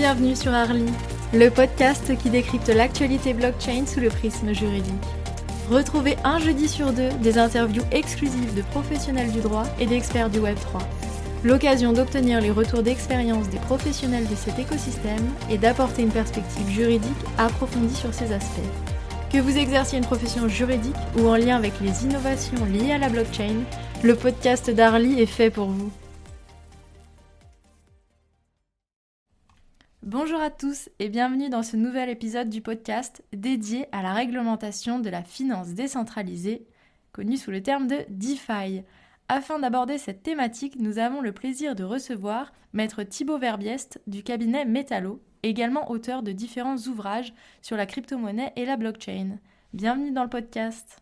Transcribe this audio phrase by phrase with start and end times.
[0.00, 0.86] Bienvenue sur Arly,
[1.34, 4.94] le podcast qui décrypte l'actualité blockchain sous le prisme juridique.
[5.68, 10.38] Retrouvez un jeudi sur deux des interviews exclusives de professionnels du droit et d'experts du
[10.38, 10.80] Web3.
[11.44, 17.12] L'occasion d'obtenir les retours d'expérience des professionnels de cet écosystème et d'apporter une perspective juridique
[17.36, 18.70] approfondie sur ces aspects.
[19.30, 23.10] Que vous exerciez une profession juridique ou en lien avec les innovations liées à la
[23.10, 23.64] blockchain,
[24.02, 25.90] le podcast d'Arly est fait pour vous.
[30.60, 35.22] Tous et bienvenue dans ce nouvel épisode du podcast dédié à la réglementation de la
[35.22, 36.66] finance décentralisée,
[37.12, 38.82] connue sous le terme de DeFi.
[39.28, 44.66] Afin d'aborder cette thématique, nous avons le plaisir de recevoir Maître Thibaut Verbiest du cabinet
[44.66, 49.38] Metallo, également auteur de différents ouvrages sur la crypto-monnaie et la blockchain.
[49.72, 50.98] Bienvenue dans le podcast.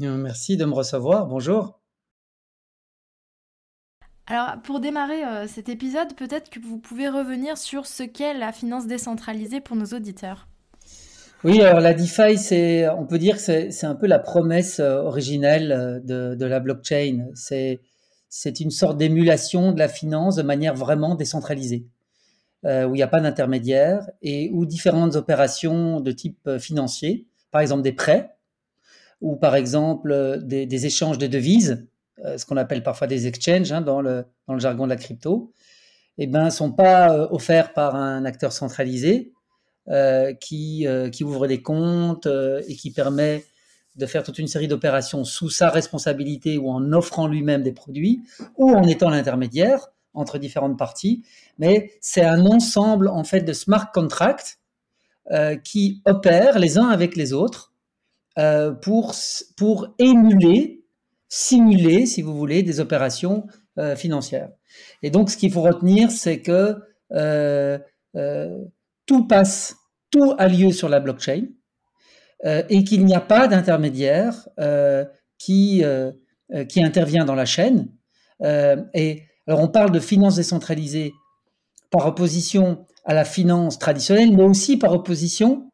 [0.00, 1.28] Merci de me recevoir.
[1.28, 1.79] Bonjour.
[4.30, 8.52] Alors, pour démarrer euh, cet épisode, peut-être que vous pouvez revenir sur ce qu'est la
[8.52, 10.46] finance décentralisée pour nos auditeurs.
[11.42, 15.72] Oui, alors la DeFi, on peut dire que c'est un peu la promesse euh, originelle
[15.72, 17.26] euh, de, la blockchain.
[17.34, 17.80] C'est,
[18.28, 21.86] c'est une sorte d'émulation de la finance de manière vraiment décentralisée.
[22.62, 27.80] Où il n'y a pas d'intermédiaire et où différentes opérations de type financier, par exemple
[27.80, 28.36] des prêts
[29.22, 31.88] ou par exemple des, échanges de devises,
[32.36, 35.52] ce qu'on appelle parfois des exchanges hein, dans, le, dans le jargon de la crypto,
[36.18, 39.32] eh ben, sont pas offerts par un acteur centralisé
[40.40, 42.28] qui, qui ouvre des comptes
[42.68, 43.44] et qui permet
[43.96, 48.22] de faire toute une série d'opérations sous sa responsabilité ou en offrant lui-même des produits
[48.56, 51.22] ou en étant l'intermédiaire entre différentes parties,
[51.58, 54.58] mais c'est un ensemble en fait de smart contracts
[55.30, 57.72] euh, qui opèrent les uns avec les autres
[58.38, 59.14] euh, pour,
[59.56, 60.79] pour émuler,
[61.30, 63.46] simuler, si vous voulez, des opérations
[63.78, 64.50] euh, financières.
[65.02, 66.76] Et donc, ce qu'il faut retenir, c'est que
[69.06, 69.76] tout passe,
[70.10, 71.46] tout a lieu sur la blockchain
[72.44, 74.48] et qu'il n'y a pas d'intermédiaire
[75.38, 75.82] qui,
[76.68, 77.88] qui intervient dans la chaîne.
[78.42, 81.12] et alors on parle de finance décentralisée
[81.90, 85.69] par opposition à la finance traditionnelle, mais aussi par opposition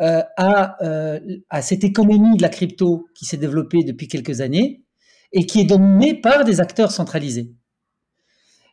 [0.00, 1.18] euh, euh,
[1.50, 4.84] à, cette économie de la crypto qui s'est développée depuis quelques années
[5.32, 7.50] et qui est dominée par des acteurs centralisés.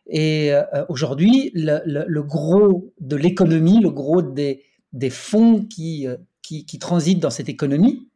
[0.08, 4.62] Et euh, aujourd'hui, le, gros de l'économie, le gros des,
[5.10, 6.06] fonds qui,
[6.42, 8.08] qui, transitent dans cette économie,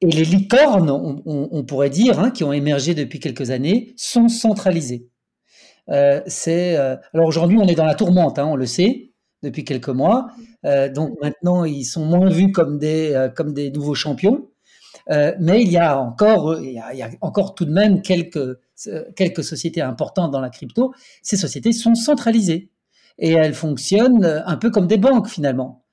[0.00, 5.10] et les licornes, on, pourrait dire, hein, qui ont émergé depuis quelques années, sont centralisées.
[5.90, 9.88] Euh, c'est alors aujourd'hui on est dans la tourmente, hein, on le sait depuis quelques
[9.88, 10.28] mois.
[10.64, 14.48] Euh, donc maintenant ils sont moins vus comme des comme des nouveaux champions.
[15.08, 18.58] mais il y a encore il y a, encore tout de même quelques
[19.16, 20.92] quelques sociétés importantes dans la crypto.
[21.22, 22.70] Ces sociétés sont centralisées
[23.18, 25.84] et elles fonctionnent un peu comme des banques finalement.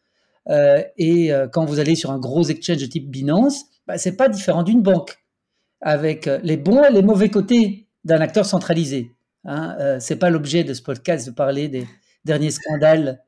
[0.97, 4.63] et quand vous allez sur un gros exchange de type Binance, bah, c'est pas différent
[4.63, 5.17] d'une banque
[5.81, 9.15] avec les bons et les mauvais côtés d'un acteur centralisé.
[9.45, 11.87] Hein, euh, c'est pas l'objet de ce podcast de parler des
[12.25, 13.23] derniers scandales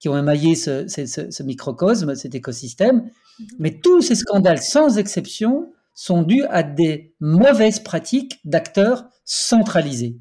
[0.00, 2.96] qui ont émaillé ce, microcosme, cet écosystème.
[3.38, 3.46] Mhm.
[3.58, 10.16] Mais tous ces scandales, sans exception, sont dus à des mauvaises pratiques d'acteurs centralisés.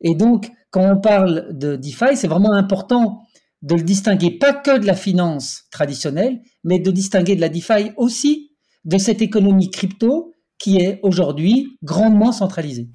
[0.00, 3.22] Et donc, quand on parle de DeFi, c'est vraiment important
[3.62, 7.92] de le distinguer pas que de la finance traditionnelle, mais de distinguer de la DeFi
[7.96, 8.52] aussi
[8.84, 12.88] de cette économie crypto qui est aujourd'hui grandement centralisée.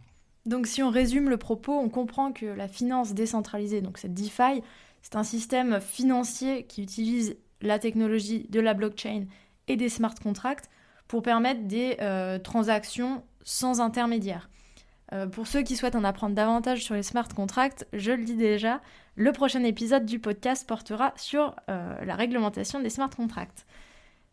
[0.45, 4.61] Donc si on résume le propos, on comprend que la finance décentralisée, donc cette DeFi,
[5.05, 9.25] c'est un système financier qui utilise la technologie de la blockchain
[9.67, 10.67] et des smart contracts
[11.07, 14.49] pour permettre des euh, transactions sans intermédiaire.
[15.13, 18.35] Euh, pour ceux qui souhaitent en apprendre davantage sur les smart contracts, je le dis
[18.35, 18.81] déjà,
[19.13, 23.67] le prochain épisode du podcast portera sur euh, la réglementation des smart contracts.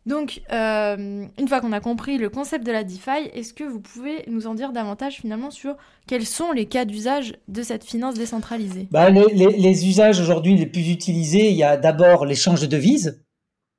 [0.05, 3.79] Donc, euh, une fois qu'on a compris le concept de la DeFi, est-ce que vous
[3.79, 5.77] pouvez nous en dire davantage finalement sur
[6.07, 8.87] quels sont les cas d'usage de cette finance décentralisée?
[8.91, 13.21] Bah, les, usages aujourd'hui les plus utilisés, il y a d'abord l'échange de devises,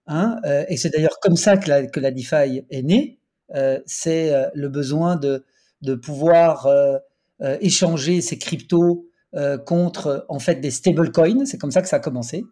[0.07, 1.69] hein, euh, et c'est d'ailleurs comme ça que
[2.01, 3.19] la, DeFi est née.
[3.55, 5.45] Euh, c'est le besoin de,
[5.83, 6.67] de pouvoir
[7.61, 9.07] échanger ces cryptos
[9.67, 12.45] contre en fait des stablecoins, c'est comme ça que ça a commencé.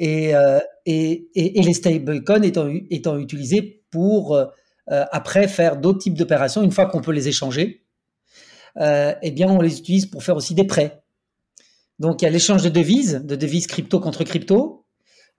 [0.00, 4.46] Euh, et, les stablecoins étant, utilisés pour euh,
[4.86, 7.84] après faire d'autres types d'opérations, une fois qu'on peut les échanger,
[8.78, 11.02] euh, eh bien on les utilise pour faire aussi des prêts.
[11.98, 14.86] Donc il y a l'échange de devises, de devises crypto contre crypto.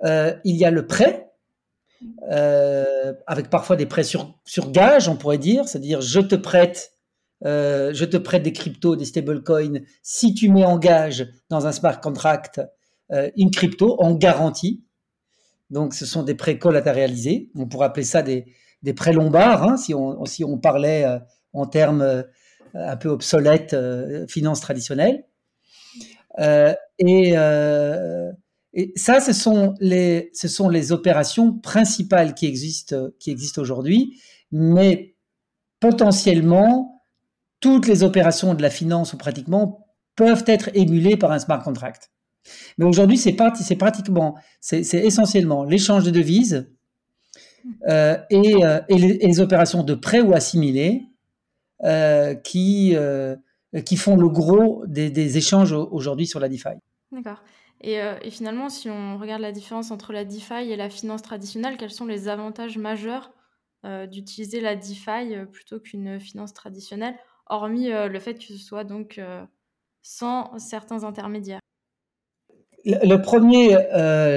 [0.03, 1.29] il y a le prêt,
[3.27, 6.93] avec parfois des prêts sur, sur gage, on pourrait dire, c'est-à-dire je te prête,
[7.43, 11.99] je te prête des cryptos, des stablecoins, si tu mets en gage dans un smart
[11.99, 12.61] contract
[13.35, 14.83] une crypto en garantie.
[15.69, 17.49] Donc, ce sont des prêts collatéralisés.
[17.55, 18.45] On pourrait appeler ça des,
[18.95, 21.05] prêts lombards, hein, si, on, si on parlait
[21.53, 22.25] en termes
[22.73, 23.75] un peu obsolètes,
[24.27, 25.25] finances traditionnelles.
[26.99, 27.35] et
[28.73, 34.19] et ça, ce sont les, ce sont les opérations principales qui existent, qui existent aujourd'hui,
[34.51, 35.15] mais
[35.79, 37.03] potentiellement,
[37.59, 39.85] toutes les opérations de la finance ou pratiquement
[40.15, 42.11] peuvent être émulées par un smart contract.
[42.77, 46.67] Mais aujourd'hui, c'est pratiquement, c'est essentiellement l'échange de devises
[47.87, 51.07] euh, et, euh, et, les, opérations de prêt ou assimilés
[51.83, 52.95] euh, qui,
[53.95, 56.69] font le gros des, échanges aujourd'hui sur la DeFi.
[57.11, 57.41] D'accord.
[57.85, 61.77] Euh, et, finalement, si on regarde la différence entre la DeFi et la finance traditionnelle,
[61.77, 63.31] quels sont les avantages majeurs
[64.09, 67.15] d'utiliser la DeFi plutôt qu'une finance traditionnelle,
[67.47, 69.19] hormis le fait que ce soit donc
[70.01, 71.59] sans certains intermédiaires?
[72.85, 73.77] Le premier,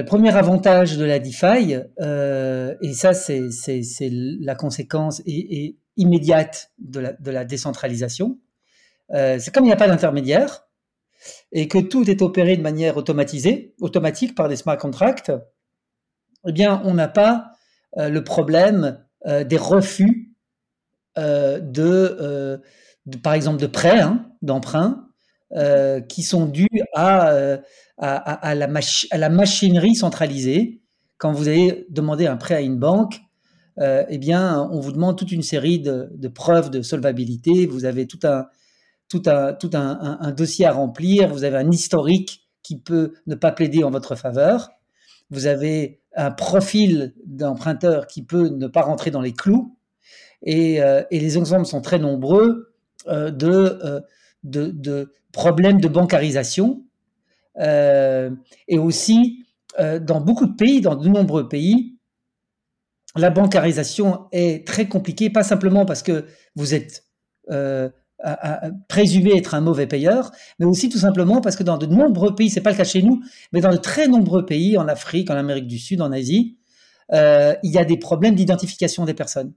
[0.06, 7.30] premier avantage de la DeFi, et ça c'est la conséquence et, immédiate de la, de
[7.30, 8.38] la décentralisation,
[9.10, 10.66] c'est comme il n'y a pas d'intermédiaire,
[11.52, 15.32] et que tout est opéré de manière automatisée, automatique par des smart contracts,
[16.46, 17.50] eh bien, on n'a pas
[17.98, 20.34] euh, le problème euh, des refus
[21.18, 22.60] euh, de,
[23.22, 25.05] par exemple, de prêts, hein, d'emprunts,
[26.08, 27.58] qui sont dus à,
[27.98, 30.80] à, la machinerie centralisée.
[31.18, 33.20] Quand vous allez demander un prêt à une banque,
[33.78, 37.66] eh bien, on vous demande toute une série de, preuves de solvabilité.
[37.66, 38.48] Vous avez tout un,
[40.32, 44.70] dossier à remplir, vous avez un historique qui peut ne pas plaider en votre faveur,
[45.30, 49.76] vous avez un profil d'emprunteur qui peut ne pas rentrer dans les clous,
[50.42, 52.74] et, euh, et les exemples sont très nombreux
[53.06, 54.00] euh, de, euh,
[54.50, 56.84] de, problèmes de bancarisation,
[57.58, 59.44] et aussi
[59.78, 61.98] dans beaucoup de pays, dans de nombreux pays,
[63.16, 67.04] la bancarisation est très compliquée, pas simplement parce que vous êtes
[68.22, 72.34] à, présumer être un mauvais payeur, mais aussi tout simplement parce que dans de nombreux
[72.34, 73.22] pays, c'est pas le cas chez nous,
[73.52, 76.56] mais dans de très nombreux pays, en Afrique, en Amérique du Sud, en Asie,
[77.12, 79.52] euh, il y a des problèmes d'identification des personnes.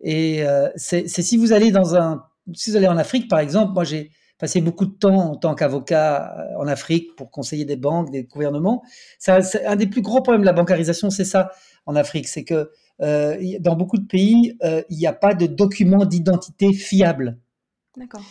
[0.00, 3.72] Et euh, c'est si vous allez dans un, si vous allez en Afrique, par exemple,
[3.72, 7.76] moi j'ai passé beaucoup de temps en tant qu'avocat euh, en Afrique pour conseiller des
[7.76, 8.82] banques, des gouvernements.
[9.26, 11.50] Un des plus gros problèmes de la bancarisation, c'est ça
[11.86, 12.70] en Afrique, c'est que
[13.02, 16.70] euh, dans beaucoup de pays, euh, il n'y a pas de documents d'identité.
[17.96, 18.22] D'accord.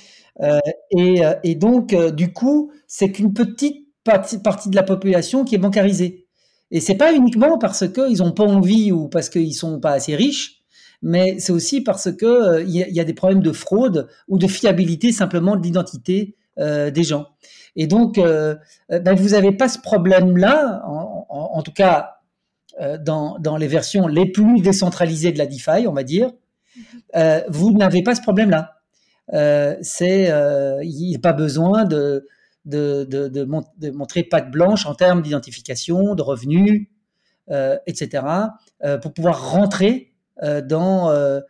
[0.41, 0.59] Euh,
[0.91, 5.59] et, et, donc, du coup, c'est qu'une petite partie, partie, de la population qui est
[5.59, 6.27] bancarisée.
[6.71, 10.15] Et c'est pas uniquement parce qu'ils n'ont pas envie ou parce qu'ils sont pas assez
[10.15, 10.62] riches,
[11.03, 14.47] mais c'est aussi parce que il y, y, a des problèmes de fraude ou de
[14.47, 17.27] fiabilité simplement de l'identité euh, des gens.
[17.75, 18.55] Et donc, euh,
[18.89, 22.17] ben vous n'avez pas ce problème-là, en, en, en, tout cas
[22.81, 26.31] euh, dans, dans, les versions les plus décentralisées de la DeFi, on va dire,
[26.77, 27.45] mm-hmm.
[27.49, 28.73] vous n'avez pas ce problème-là.
[29.31, 32.27] Euh, c'est euh, il n'y a pas besoin de
[32.65, 36.87] de, de, de, montrer patte blanche en termes d'identification, de revenus,
[37.51, 38.23] euh, etc.,
[39.01, 40.12] pour pouvoir rentrer
[40.65, 41.41] dans,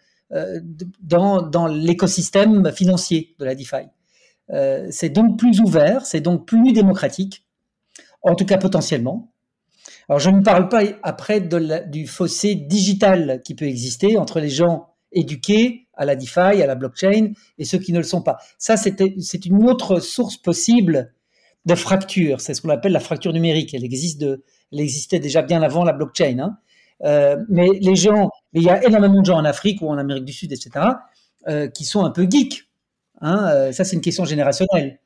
[1.02, 3.88] dans, dans l'écosystème financier de la DeFi.
[4.92, 7.46] c'est donc plus ouvert, c'est donc plus démocratique,
[8.22, 9.34] en tout cas potentiellement.
[10.10, 14.88] Alors je ne parle pas après du fossé digital qui peut exister entre les gens
[15.12, 18.38] éduqués à la DeFi, à la blockchain, et ceux qui ne le sont pas.
[18.58, 21.14] Ça, c'est une autre source possible
[21.66, 22.42] de fracture.
[22.42, 23.74] C'est ce qu'on appelle la fracture numérique.
[23.74, 26.40] Elle existait déjà bien avant la blockchain.
[26.40, 26.58] Hein.
[27.03, 30.25] Euh, mais les gens, il y a énormément de gens en Afrique ou en Amérique
[30.25, 30.86] du Sud, etc.,
[31.48, 32.69] euh, qui sont un peu geeks.
[33.22, 33.48] Hein.
[33.50, 35.00] Euh, ça, c'est une question générationnelle.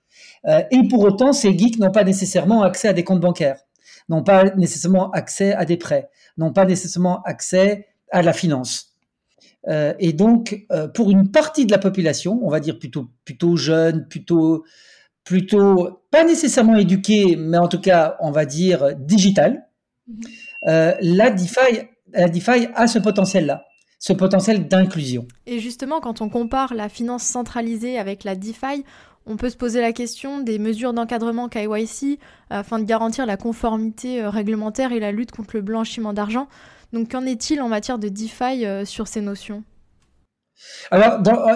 [0.72, 3.60] Et pour autant, ces geeks n'ont pas nécessairement accès à des comptes bancaires,
[4.08, 8.96] n'ont pas nécessairement accès à des prêts, n'ont pas nécessairement accès à la finance.
[10.00, 14.64] Et donc, pour une partie de la population, on va dire plutôt, plutôt jeune, plutôt,
[15.26, 19.68] plutôt pas nécessairement éduquée, mais en tout cas, on va dire digital,
[20.08, 20.22] mhm.
[20.66, 23.64] Euh, la, DeFi, la DeFi a ce potentiel-là
[24.00, 25.28] ce potentiel d'inclusion.
[25.48, 28.84] Et justement, quand on compare la finance centralisée avec la DeFi,
[29.26, 32.20] on peut se poser la question des mesures d'encadrement KYC
[32.52, 36.48] afin de garantir la conformité réglementaire et la lutte contre le blanchiment d'argent.
[36.94, 39.64] Donc qu'en est-il en matière de DeFi euh, sur ces notions?
[40.90, 41.54] Alors, euh,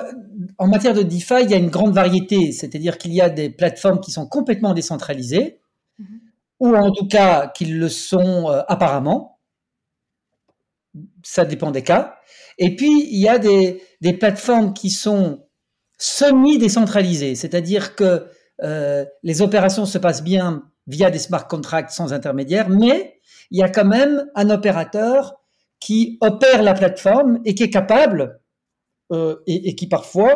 [0.58, 3.50] en matière de DeFi, il y a une grande variété, c'est-à-dire qu'il y a des
[3.50, 5.61] plateformes qui sont complètement décentralisées.
[6.62, 9.39] Ou en tout cas qu'ils le sont euh, apparemment.
[11.24, 12.15] Ça dépend des cas.
[12.58, 13.82] Et puis, il y a des,
[14.20, 15.48] plateformes qui sont
[15.98, 18.27] semi-décentralisées, c'est-à-dire que
[19.24, 23.70] les opérations se passent bien via des smart contracts sans intermédiaire, mais il y a
[23.70, 25.41] quand même un opérateur
[25.80, 28.39] qui opère la plateforme et qui est capable
[29.12, 30.34] euh, et, qui parfois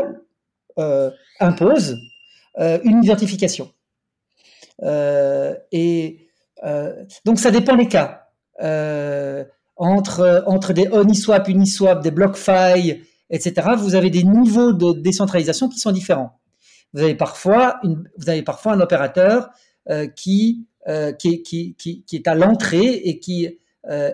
[0.78, 1.98] euh, impose
[2.60, 3.72] euh, une identification.
[4.82, 6.28] Et
[7.26, 8.28] donc ça dépend des cas.
[9.78, 15.80] entre, entre des Uniswap, Uniswap, des BlockFi, etc., vous avez des niveaux de décentralisation qui
[15.80, 16.40] sont différents.
[16.94, 19.50] Vous avez parfois, une, vous avez parfois un opérateur
[20.16, 20.68] qui,
[21.20, 23.60] qui, qui, qui, est à l'entrée et qui,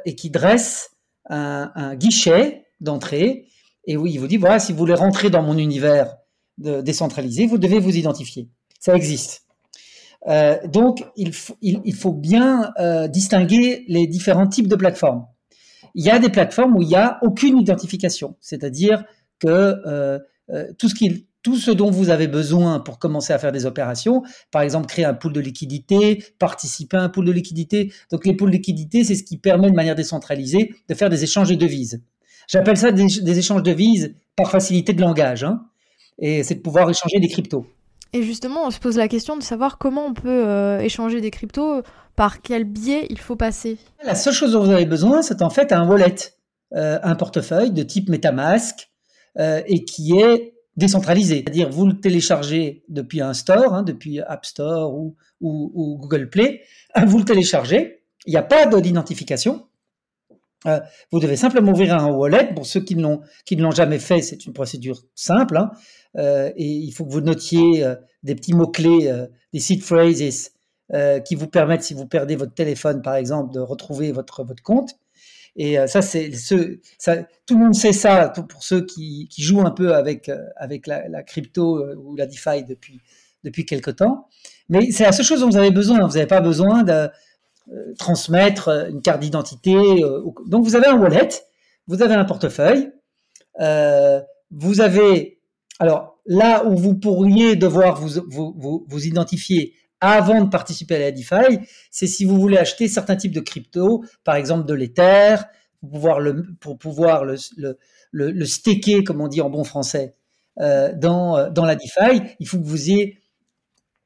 [0.05, 0.91] et qui dresse
[1.29, 3.47] un, guichet d'entrée.
[3.85, 6.17] Et oui, il vous dit, voilà, si vous voulez rentrer dans mon univers
[6.57, 8.49] décentralisé, vous devez vous identifier.
[8.79, 9.45] Ça existe.
[10.27, 15.25] Euh, donc, il, faut bien euh, distinguer les différents types de plateformes.
[15.95, 19.03] Il y a des plateformes où il n'y a aucune identification, c'est-à-dire
[19.39, 20.19] que euh,
[20.77, 20.95] tout ce
[21.43, 25.05] tout ce dont vous avez besoin pour commencer à faire des opérations, par exemple créer
[25.05, 27.91] un pool de liquidité, participer à un pool de liquidité.
[28.11, 31.23] Donc les pools de liquidité, c'est ce qui permet de manière décentralisée de faire des
[31.23, 32.03] échanges de devises.
[32.47, 35.65] J'appelle ça des, échanges de devises par facilité de langage, hein,
[36.19, 37.65] et c'est de pouvoir échanger des cryptos.
[38.13, 41.31] Et justement, on se pose la question de savoir comment on peut euh, échanger des
[41.31, 41.81] cryptos,
[42.15, 43.77] par quel biais il faut passer.
[44.03, 46.15] La seule chose dont vous avez besoin, c'est en fait un wallet,
[46.73, 48.89] euh, un portefeuille de type MetaMask,
[49.39, 51.37] euh, et qui est décentralisé.
[51.37, 56.61] C'est-à-dire, vous le téléchargez depuis un store, hein, depuis App Store ou, ou, Google Play,
[57.05, 59.65] vous le téléchargez, il n'y a pas d'identification.
[60.67, 60.79] Euh,
[61.11, 62.53] vous devez simplement ouvrir un wallet.
[62.53, 62.95] Pour ceux qui
[63.45, 65.57] qui ne l'ont jamais fait, c'est une procédure simple.
[65.57, 65.71] Hein.
[66.17, 69.11] Euh, et il faut que vous notiez euh, des petits mots-clés,
[69.53, 70.51] des seed phrases,
[71.25, 74.91] qui vous permettent, si vous perdez votre téléphone, par exemple, de retrouver votre, votre compte.
[75.55, 76.79] Et ça, c'est ce,
[77.45, 81.07] tout le monde sait ça pour ceux qui, qui jouent un peu avec avec la,
[81.09, 83.01] la, crypto ou la DeFi depuis
[83.43, 84.27] depuis quelque temps.
[84.69, 86.05] Mais c'est la seule chose dont vous avez besoin.
[86.05, 87.09] Vous n'avez pas besoin de
[87.97, 89.75] transmettre une carte d'identité.
[90.47, 91.29] donc vous avez un wallet,
[91.87, 92.91] vous avez un portefeuille,
[93.59, 95.39] euh, vous avez
[95.79, 100.99] alors là où vous pourriez devoir vous, vous, vous, vous identifier, avant de participer à
[100.99, 105.35] la DeFi, c'est si vous voulez acheter certains types de crypto, par exemple de l'Ether,
[105.79, 107.77] pour pouvoir le, pour pouvoir le, le,
[108.11, 110.15] le, staker, comme on dit en bon français,
[110.59, 113.20] euh, dans, euh, dans la DeFi, il faut que vous ayez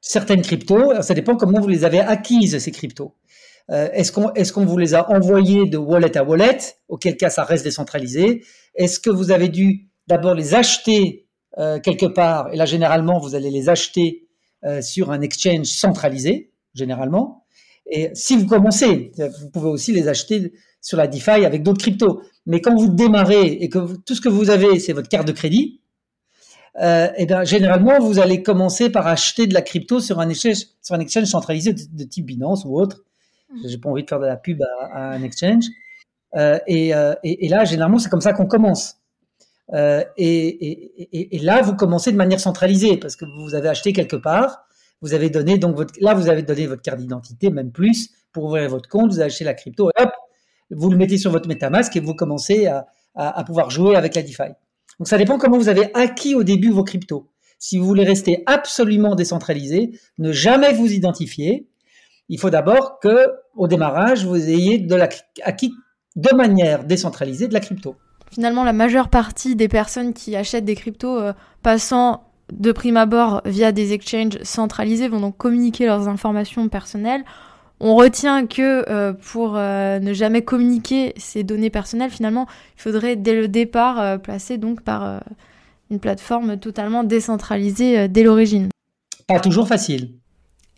[0.06, 1.02] certaines cryptos.
[1.02, 3.14] Ça dépend comment vous les avez acquises, ces cryptos.
[3.70, 6.58] Euh, est-ce qu'on est qu'on vous les a envoyées de wallet à wallet,
[6.88, 8.44] auquel cas ça reste décentralisé
[8.76, 11.26] Est-ce que vous avez dû d'abord les acheter
[11.58, 14.28] euh, quelque part Et là, généralement, vous allez les acheter
[14.64, 17.44] euh, sur un exchange centralisé, généralement.
[17.90, 22.20] Et si vous commencez, vous pouvez aussi les acheter sur la DeFi avec d'autres cryptos.
[22.46, 25.32] Mais quand vous démarrez et que tout ce que vous avez, c'est votre carte de
[25.32, 25.80] crédit,
[26.82, 30.64] euh, et bien, généralement, vous allez commencer par acheter de la crypto sur un exchange,
[30.82, 33.04] sur un exchange centralisé de, type Binance ou autre.
[33.50, 33.60] Mmh.
[33.66, 35.64] J'ai pas envie de faire de la pub à, un exchange.
[36.36, 38.96] Euh, et, euh, et, et, là, généralement, c'est comme ça qu'on commence.
[39.72, 44.66] Euh, et, là, vous commencez de manière centralisée parce que vous avez acheté quelque part.
[45.00, 48.44] Vous avez donné donc votre, là, vous avez donné votre carte d'identité, même plus, pour
[48.44, 49.10] ouvrir votre compte.
[49.10, 49.90] Vous avez acheté la crypto.
[49.98, 50.10] hop,
[50.70, 54.22] vous le mettez sur votre MetaMask et vous commencez à, à, pouvoir jouer avec la
[54.22, 54.52] DeFi.
[54.98, 57.28] Donc, ça dépend comment vous avez acquis au début vos cryptos.
[57.58, 61.66] Si vous voulez rester absolument décentralisé, ne jamais vous identifier,
[62.28, 65.08] il faut d'abord que, au démarrage, vous ayez de la,
[65.42, 65.72] acquis
[66.16, 67.96] de manière décentralisée de la crypto.
[68.30, 73.42] Finalement, la majeure partie des personnes qui achètent des cryptos euh, passant de prime abord
[73.44, 77.24] via des exchanges centralisés vont donc communiquer leurs informations personnelles.
[77.80, 83.16] On retient que euh, pour euh, ne jamais communiquer ces données personnelles, finalement, il faudrait
[83.16, 85.20] dès le départ placer donc par
[85.90, 88.68] une plateforme totalement décentralisée dès l'origine.
[89.28, 90.14] Pas toujours facile.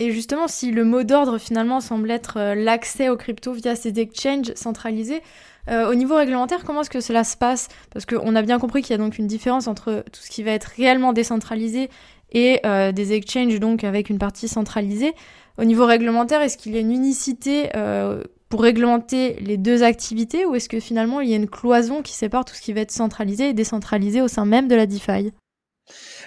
[0.00, 4.52] Et justement, si le mot d'ordre finalement semble être l'accès aux cryptos via ces exchanges
[4.54, 5.22] centralisés,
[5.68, 7.68] euh, au niveau réglementaire, comment est-ce que cela se passe?
[7.92, 10.42] Parce qu'on a bien compris qu'il y a donc une différence entre tout ce qui
[10.42, 11.90] va être réellement décentralisé
[12.32, 15.14] et euh, des exchanges donc avec une partie centralisée.
[15.58, 20.46] Au niveau réglementaire, est-ce qu'il y a une unicité euh, pour réglementer les deux activités
[20.46, 22.80] ou est-ce que finalement il y a une cloison qui sépare tout ce qui va
[22.80, 25.32] être centralisé et décentralisé au sein même de la DeFi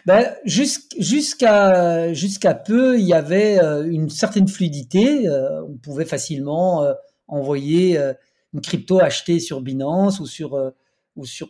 [0.08, 2.10] ben, jusqu'à
[2.66, 5.30] peu, il y avait une certaine fluidité.
[5.68, 6.84] on pouvait facilement
[7.28, 8.00] envoyer
[8.54, 10.72] une crypto achetée sur Binance ou sur, euh,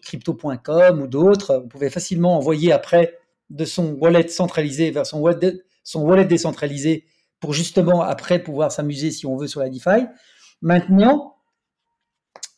[0.02, 1.58] crypto.com ou d'autres.
[1.58, 3.18] Vous pouvez facilement envoyer après
[3.50, 7.06] de son wallet centralisé vers son wallet décentralisé
[7.42, 10.06] pour justement après pouvoir s'amuser si on veut sur la DeFi.
[10.62, 11.36] Maintenant,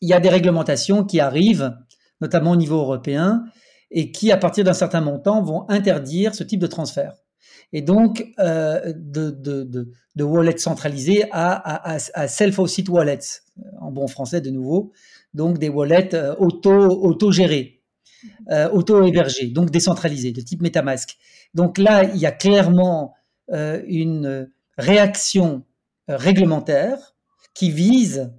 [0.02, 1.74] il y a des réglementations qui arrivent,
[2.22, 3.46] notamment au niveau européen,
[3.90, 7.14] et qui, à partir d'un certain montant, vont interdire ce type de transfert.
[7.72, 13.42] Et donc, euh, de, de, de, de wallet centralisé à, à, à self-hosted wallets,
[13.80, 14.92] en bon français de nouveau.
[15.34, 17.82] Donc, des wallets euh, auto, auto-gérés,
[18.52, 21.18] euh, auto-hébergés, donc décentralisés, de type MetaMask.
[21.54, 23.14] Donc là, il y a clairement
[23.50, 25.64] une réaction
[26.10, 27.16] euh, réglementaire
[27.54, 28.32] qui vise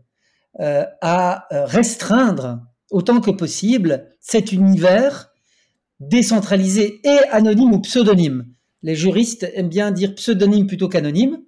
[0.61, 2.61] euh, à euh, restreindre
[2.91, 5.31] autant que possible cet univers
[6.01, 11.41] décentralisé et anonyme ou pseudonyme les juristes aiment bien dire pseudonyme plutôt qu'anonyme,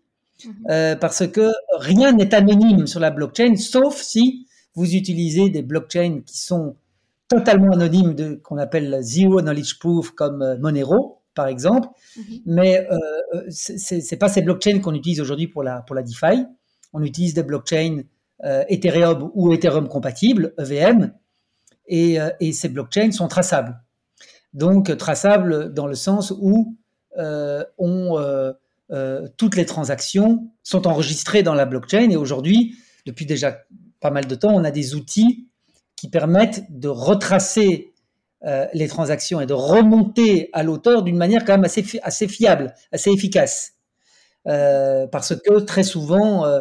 [0.45, 0.53] mhm.
[0.71, 6.23] euh, parce que rien n'est anonyme sur la blockchain, sauf si vous utilisez des blockchains
[6.27, 6.77] qui sont
[7.29, 11.89] totalement anonymes, qu'on appelle zero knowledge proof, comme Monero, par exemple.
[12.17, 12.43] Mm -hmm.
[12.47, 12.99] Mais euh,
[13.35, 16.37] euh c'est pas ces blockchains qu'on utilise aujourd'hui pour la, pour la DeFi.
[16.93, 17.97] On utilise des blockchains
[18.45, 21.13] euh, Ethereum ou Ethereum compatibles, EVM,
[21.87, 23.75] et, euh, et ces blockchains sont traçables.
[24.53, 26.77] Donc traçables dans le sens où
[27.19, 27.65] euh,
[28.91, 33.59] euh, toutes les transactions sont enregistrées dans la blockchain et aujourd'hui, depuis déjà
[34.01, 35.49] pas mal de temps, on a des outils
[35.97, 37.95] qui permettent de retracer
[38.47, 42.75] euh, les transactions et de remonter à l'auteur d'une manière quand même assez, assez fiable,
[42.93, 43.73] assez efficace.
[44.47, 46.61] Euh, parce que très souvent, euh,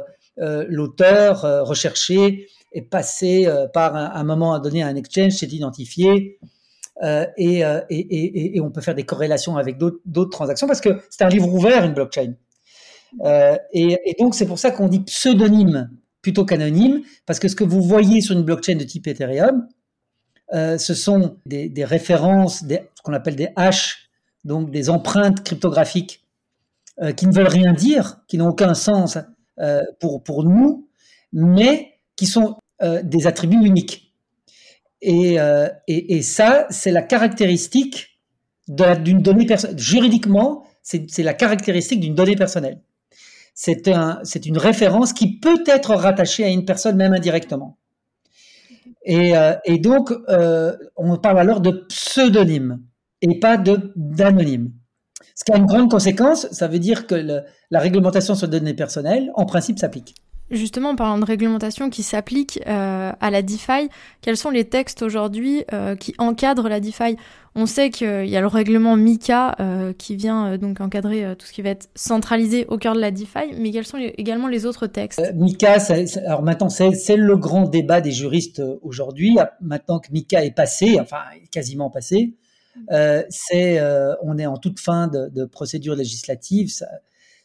[0.68, 6.40] l'auteur recherché est passé par un, un, moment donné à un exchange, s'est identifié,
[7.04, 11.24] et, et, et, et, on peut faire des corrélations avec d'autres transactions parce que c'est
[11.24, 12.34] un livre ouvert, une blockchain.
[13.74, 15.92] Et, donc c'est pour ça qu'on dit pseudonyme
[16.24, 19.68] plutôt qu'anonyme, parce que ce que vous voyez sur une blockchain de type Ethereum,
[20.54, 24.10] euh, ce sont des, références, ce qu'on appelle des hashes,
[24.44, 26.24] donc des empreintes cryptographiques
[27.02, 29.18] euh, qui ne veulent rien dire, qui n'ont aucun sens
[29.60, 30.88] euh, pour, nous,
[31.34, 32.58] mais qui sont
[33.04, 34.14] des attributs uniques.
[35.02, 38.20] Et, ça, c'est la caractéristique
[38.68, 39.80] d'une donnée personnelle.
[39.80, 42.82] Juridiquement, c'est la caractéristique d'une donnée personnelle.
[43.54, 47.78] C'est un, une référence qui peut être rattachée à une personne même indirectement.
[49.06, 52.82] Et, euh, et donc, euh, on parle alors de pseudonyme
[53.22, 54.72] et pas d'anonyme.
[55.36, 58.74] Ce qui a une grande conséquence, ça veut dire que la réglementation sur les données
[58.74, 60.16] personnelles, en principe, s'applique.
[60.52, 63.90] Justement, en parlant de réglementation qui s'applique euh, à la DeFi,
[64.22, 67.18] quels sont les textes aujourd'hui euh, qui encadrent la DeFi?
[67.56, 71.54] On sait qu'il y a le règlement MICA euh, qui vient donc encadrer tout ce
[71.54, 74.86] qui va être centralisé au cœur de la DeFi, mais quels sont également les autres
[74.86, 75.22] textes?
[75.34, 75.78] MICA,
[76.28, 79.38] alors maintenant c'est le grand débat des juristes aujourd'hui.
[79.62, 82.34] Maintenant que MICA est passé, enfin quasiment passé,
[82.92, 86.70] on est en toute fin de, procédure législative.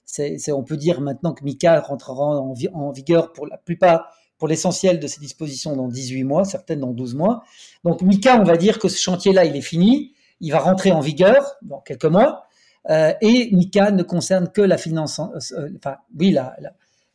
[0.05, 4.09] C'est, on peut dire maintenant que MICA rentrera en, en vigueur pour la plupart,
[4.39, 7.45] pour l'essentiel de ces dispositions dans 18 mois, certaines dans 12 mois.
[7.85, 11.01] Donc MICA, on va dire que ce chantier-là, il est fini, il va rentrer en
[11.01, 12.45] vigueur dans quelques mois,
[12.89, 16.73] euh, et MICA ne concerne que la finance, euh, enfin oui, la, la,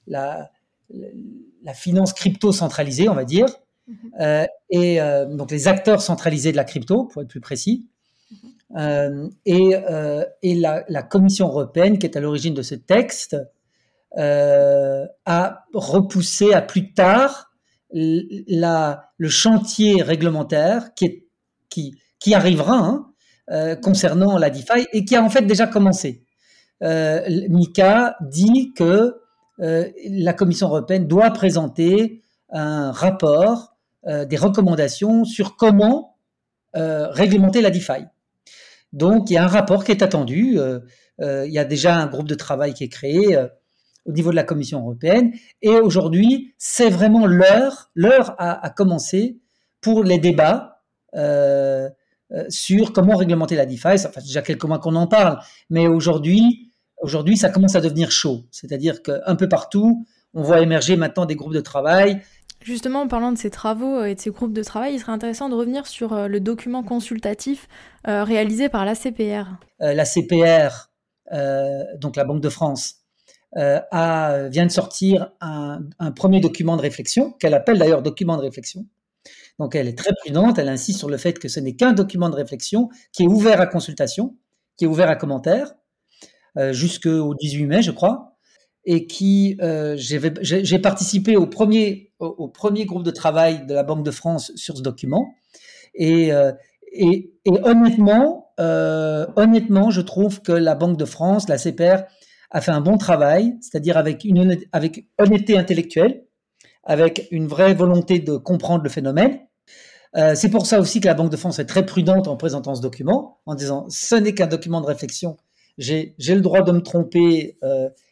[0.07, 0.51] la,
[1.63, 3.47] la, finance crypto centralisée, on va dire,
[3.87, 4.21] mm -hmm.
[4.21, 7.87] euh, et euh, donc les acteurs centralisés de la crypto, pour être plus précis.
[8.75, 13.37] Euh, et, euh, la, Commission européenne, qui est à l'origine de ce texte,
[14.17, 17.51] euh, a repoussé à plus tard
[17.91, 21.23] le chantier réglementaire qui,
[22.33, 23.05] arrivera
[23.47, 26.25] hein, concernant la DeFi et qui a en fait déjà commencé.
[26.81, 29.21] Mika dit que
[29.59, 36.17] la Commission européenne doit présenter un rapport, des recommandations sur comment
[36.73, 38.07] réglementer la DeFi.
[38.93, 40.59] Donc, il y a un rapport qui est attendu.
[40.59, 40.79] Euh,
[41.21, 43.47] euh, il y a déjà un groupe de travail qui est créé euh,
[44.05, 45.33] au niveau de la Commission européenne.
[45.61, 49.39] Et aujourd'hui, c'est vraiment l'heure, l'heure a, commencé
[49.81, 50.83] pour les débats
[52.49, 53.97] sur comment réglementer la DeFi.
[53.97, 58.11] Ça fait déjà quelques mois qu'on en parle, mais aujourd'hui, aujourd'hui, ça commence à devenir
[58.11, 58.43] chaud.
[58.51, 62.21] C'est-à-dire qu'un peu partout, on voit émerger maintenant des groupes de travail
[62.65, 65.49] Justement, en parlant de ces travaux et de ces groupes de travail, il serait intéressant
[65.49, 67.67] de revenir sur euh, le document consultatif
[68.07, 69.51] euh, réalisé par l'ACPR.
[69.81, 70.89] Euh, L'ACPR,
[71.31, 72.95] euh, donc la Banque de France,
[73.57, 78.41] euh, vient de sortir un, un premier document de réflexion, qu'elle appelle d'ailleurs document de
[78.41, 78.87] réflexion.
[79.59, 82.31] Donc elle est très prudente, elle insiste sur le fait que ce n'est qu'un document
[82.31, 84.35] de réflexion qui est ouvert à consultation,
[84.75, 85.75] qui est ouvert à commentaires,
[86.71, 88.34] jusqu'au 18 mai, je crois
[88.85, 94.05] et qui euh, j'ai participé au premier au, premier groupe de travail de la Banque
[94.05, 95.33] de France sur ce document.
[95.95, 96.51] Et euh,
[96.91, 102.03] et, honnêtement euh, honnêtement je trouve que la Banque de France la CPR
[102.51, 106.25] a fait un bon travail c'est-à-dire avec une avec honnêteté intellectuelle
[106.83, 109.39] avec une vraie volonté de comprendre le phénomène.
[110.35, 112.81] C'est pour ça aussi que la Banque de France est très prudente en présentant ce
[112.81, 115.35] document en disant ce n'est qu'un document de réflexion
[115.77, 117.57] j'ai le droit de me tromper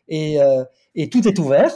[0.08, 0.38] et,
[0.96, 1.72] et, tout est ouvert.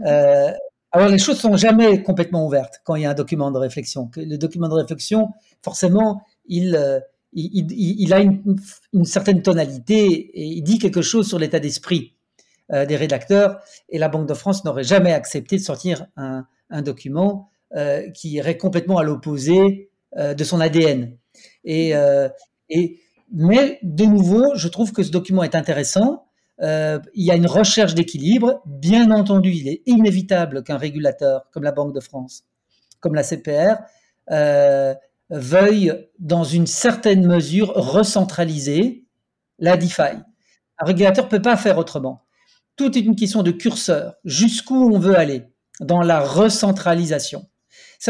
[0.00, 4.10] alors les choses sont jamais complètement ouvertes quand il y a un document de réflexion.
[4.16, 5.30] Le document de réflexion,
[5.62, 12.14] forcément, il, il, a une, certaine tonalité et il dit quelque chose sur l'état d'esprit
[12.72, 13.60] euh, des rédacteurs.
[13.88, 16.46] Et la Banque de France n'aurait jamais accepté de sortir un,
[16.82, 21.16] document euh, qui irait complètement à l'opposé euh, de son ADN.
[21.64, 21.94] Et,
[23.34, 26.26] mais de nouveau, je trouve que ce document est intéressant.
[26.62, 28.62] Il y a une recherche d'équilibre.
[28.66, 32.44] Bien entendu, il est inévitable qu'un régulateur comme la Banque de France,
[33.00, 33.76] comme la CPR,
[35.30, 39.04] veuille, dans une certaine mesure, recentraliser
[39.58, 40.18] la DeFi.
[40.78, 42.22] Un régulateur ne peut pas faire autrement.
[42.76, 44.14] Tout est une question de curseur.
[44.24, 45.44] Jusqu'où on veut aller
[45.80, 47.46] dans la recentralisation?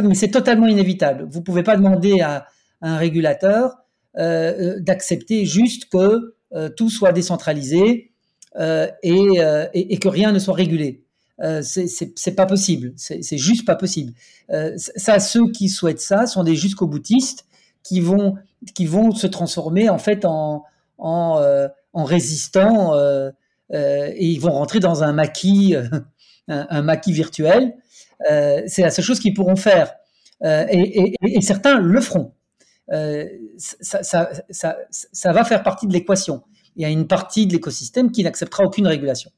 [0.02, 1.26] Mais c'est totalement inévitable.
[1.30, 2.46] Vous ne pouvez pas demander à,
[2.82, 3.76] un régulateur
[4.18, 8.11] euh, euh, d'accepter juste que euh, tout soit décentralisé
[8.58, 9.38] et,
[9.74, 11.02] et, que rien ne soit régulé.
[11.42, 12.92] Euh, c'est pas possible.
[12.96, 14.12] C'est juste pas possible.
[14.50, 17.46] Euh, ça, ceux qui souhaitent ça sont des jusqu'au boutistes
[17.82, 18.36] qui vont
[18.74, 20.64] qui vont se transformer en fait en
[20.98, 23.30] en, euh, en résistants euh,
[23.70, 25.74] et ils vont rentrer dans un maquis
[26.48, 27.74] un, maquis virtuel.
[28.28, 29.94] c'est la seule chose qu'ils pourront faire.
[30.44, 32.34] Et, certains le feront.
[33.58, 34.30] Ça, ça,
[34.90, 36.42] ça va faire partie de l'équation.
[36.76, 39.30] Il y a une partie de l'écosystème qui n'acceptera aucune régulation.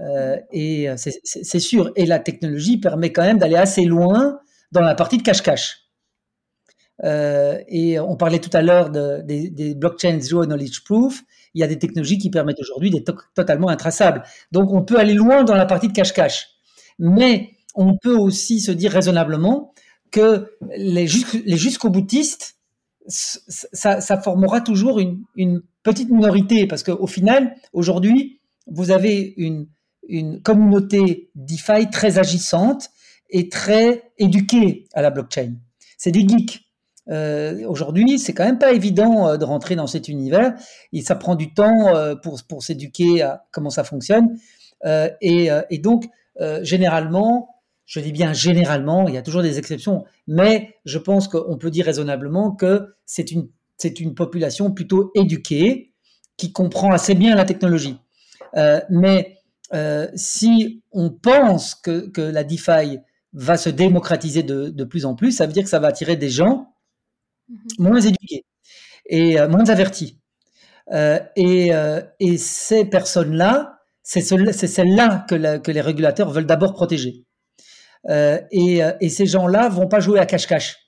[0.00, 1.90] Euh, et euh, c'est sûr.
[1.96, 4.40] Et la technologie permet quand même d'aller assez loin
[4.72, 5.84] dans la partie de cache-cache.
[7.04, 11.22] Euh, et on parlait tout à l'heure de, des, blockchains Zero Knowledge Proof.
[11.54, 14.22] Il y a des technologies qui permettent aujourd'hui d'être totalement intraçables.
[14.52, 16.48] Donc on peut aller loin dans la partie de cache-cache.
[16.98, 19.72] Mais on peut aussi se dire raisonnablement
[20.10, 21.06] que les,
[21.44, 22.56] les jusqu'au boutistes,
[23.08, 25.00] ça, formera toujours
[25.36, 29.68] une petite minorité parce qu'au final, aujourd'hui, vous avez une,
[30.06, 32.90] une communauté DeFi très agissante
[33.30, 35.54] et très éduquée à la blockchain.
[35.96, 36.60] C'est des geeks.
[37.08, 40.52] Euh, Aujourd'hui, c'est quand même pas évident euh, de rentrer dans cet univers.
[40.92, 44.36] Et ça prend du temps euh, pour, pour s'éduquer à comment ça fonctionne.
[45.20, 46.04] Et, et, donc,
[46.62, 47.48] généralement,
[47.84, 51.72] je dis bien généralement, il y a toujours des exceptions, mais je pense qu'on peut
[51.72, 55.94] dire raisonnablement que c'est une, c'est une population plutôt éduquée
[56.36, 57.98] qui comprend assez bien la technologie.
[58.90, 59.38] mais
[59.74, 62.98] euh, si on pense que, que, la DeFi
[63.32, 66.16] va se démocratiser de, de, plus en plus, ça veut dire que ça va attirer
[66.16, 66.72] des gens
[67.48, 67.58] mhm.
[67.78, 68.44] moins éduqués
[69.06, 70.18] et euh, moins avertis.
[70.92, 77.24] Euh, et, euh, et, ces personnes-là, c'est celles-là que, que, les régulateurs veulent d'abord protéger.
[78.08, 80.87] Et, et, ces gens-là vont pas jouer à cache-cache.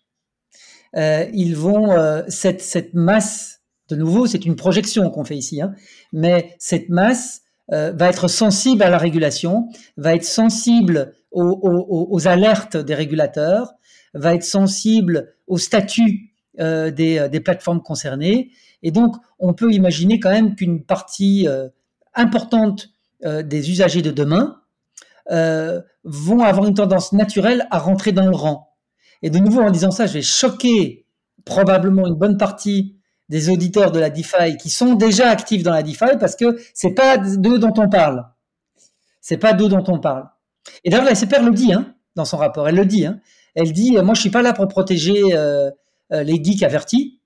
[0.95, 5.75] Ils vont cette, cette masse, de nouveau, c'est une projection qu'on fait ici, hein,
[6.13, 12.77] mais cette masse euh, va être sensible à la régulation, va être sensible aux, alertes
[12.77, 13.75] des régulateurs,
[14.15, 18.51] va être sensible au statut euh, des, des, plateformes concernées.
[18.83, 21.69] Et donc, on peut imaginer quand même qu'une partie euh,
[22.15, 22.91] importante
[23.23, 24.63] des usagers de demain
[26.05, 28.70] vont avoir une tendance naturelle à rentrer dans le rang.
[29.23, 31.07] Et de nouveau, en disant ça, je vais choquer
[31.45, 32.97] probablement une bonne partie
[33.29, 36.95] des auditeurs de la DeFi qui sont déjà actifs dans la DeFi parce que c'est
[36.95, 38.27] pas d'eux dont on parle.
[39.21, 40.29] C'est pas d'eux dont on parle.
[40.85, 42.69] Et d'ailleurs, la SPR le dit hein, dans son rapport.
[42.69, 43.07] Elle le dit.
[43.07, 43.21] Hein.
[43.55, 45.71] Elle dit moi, je suis pas là pour protéger euh,
[46.13, 47.21] euh, les geeks avertis.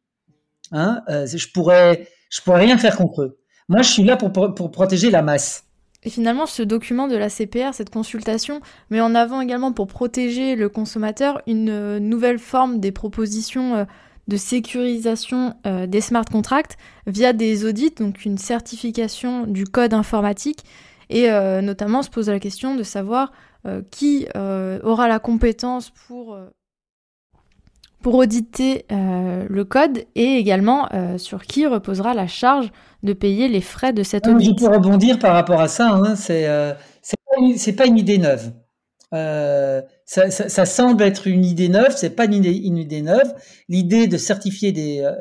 [0.73, 3.39] Hein, euh, je pourrais, je pourrais rien faire contre eux.
[3.69, 5.65] Moi, je suis là pour, pour, protéger la masse.
[6.05, 10.55] Et finalement, ce document de la CPR, cette consultation, met en avant également pour protéger
[10.55, 13.87] le consommateur une nouvelle forme des propositions
[14.29, 20.65] de sécurisation euh, des smart contracts via des audits, donc une certification du code informatique.
[21.11, 23.33] Et euh, notamment, se pose la question de savoir
[23.67, 26.39] euh, qui aura la compétence pour,
[28.05, 32.71] pour auditer le code et également sur qui reposera la charge
[33.03, 34.57] de payer les frais de cet audit.
[34.57, 36.47] Je peux rebondir par rapport à ça, hein, c'est
[37.57, 38.53] c'est pas, une idée neuve.
[39.13, 43.03] Euh, ça, ça, ça, semble être une idée neuve, c'est pas une idée, une idée
[43.03, 43.33] neuve.
[43.69, 45.13] L'idée de certifier des, euh,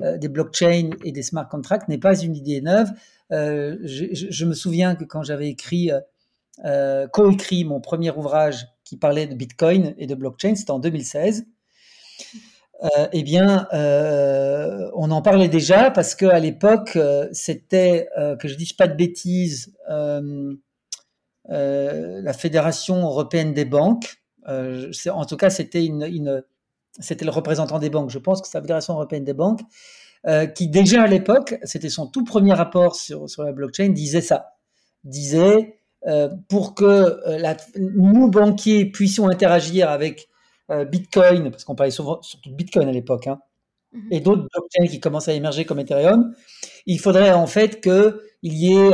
[0.00, 2.90] euh, des blockchains et des smart contracts n'est pas une idée neuve.
[3.32, 5.90] Euh, je, je, me souviens que quand j'avais écrit,
[6.64, 11.46] euh, co-écrit mon premier ouvrage qui parlait de Bitcoin et de blockchain, c'était en 2016.
[13.12, 16.98] Eh bien, on en parlait déjà parce que à l'époque,
[17.32, 18.08] c'était
[18.40, 19.72] que je dise pas de bêtises.
[21.48, 28.10] la Fédération européenne des banques euh, en tout cas, c'était une, le représentant des banques.
[28.10, 29.60] Je pense que c'est la Fédération européenne des banques
[30.54, 34.52] qui déjà à l'époque, c'était son tout premier rapport sur, la blockchain, disait ça.
[35.02, 35.80] Disait,
[36.48, 37.18] pour que
[37.76, 40.28] nous, banquiers, puissions interagir avec
[40.90, 43.40] Bitcoin, parce qu'on parlait souvent, surtout de Bitcoin à l'époque, hein,
[43.92, 44.08] mhm.
[44.10, 46.34] et d'autres blockchains qui commencent à émerger comme Ethereum,
[46.86, 48.92] il faudrait en fait qu'il y ait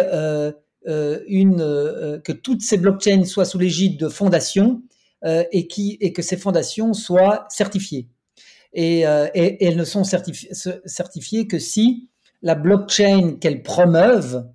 [0.86, 4.80] euh, une, euh, que toutes ces blockchains soient sous l'égide de fondations
[5.24, 8.08] euh, et, qui, et que ces fondations soient certifiées.
[8.72, 12.10] Et, et, elles ne sont certifiées, que si
[12.42, 14.46] la blockchain qu'elles promeuvent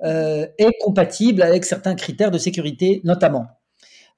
[0.00, 3.46] est compatible avec certains critères de sécurité, notamment.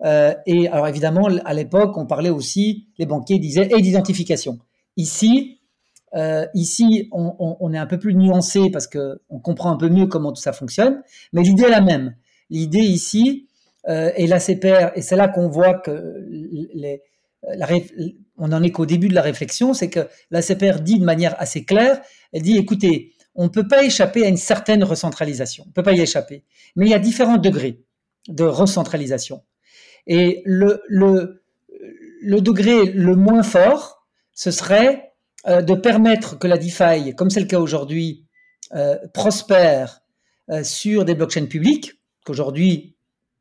[0.04, 4.58] Et alors évidemment, à l'époque, on parlait aussi, les banquiers disaient, et d'identification.
[4.96, 5.60] Ici,
[6.14, 10.06] euh, ici, on, est un peu plus nuancé parce que on comprend un peu mieux
[10.06, 12.16] comment tout ça fonctionne, mais l'idée est la même.
[12.50, 13.48] L'idée ici,
[13.88, 17.02] euh, et l'ACPR, et c'est là qu'on voit que les,
[17.42, 17.68] la,
[18.36, 21.64] on n'en est qu'au début de la réflexion, c'est que l'ACPR dit de manière assez
[21.64, 22.00] claire,
[22.32, 25.84] elle dit, écoutez, on ne peut pas échapper à une certaine recentralisation, on ne peut
[25.84, 27.84] pas y échapper, mais il y a différents degrés
[28.28, 29.42] de recentralisation.
[30.06, 31.42] Et le, le,
[32.20, 35.12] le degré le moins fort, ce serait
[35.48, 38.26] euh, de permettre que la DeFi, comme c'est le cas aujourd'hui,
[38.74, 40.00] euh, prospère
[40.50, 42.94] euh, sur des blockchains publiques, qu'aujourd'hui,